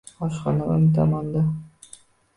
[0.27, 1.41] Oshxona o'ng tomonda.